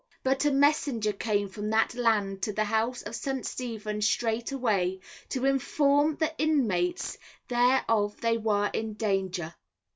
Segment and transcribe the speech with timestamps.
[0.23, 3.45] But a messenger came from that land to the house of St.
[3.45, 9.53] Stephen's straightway, to inform the inmates thereof they were in danger.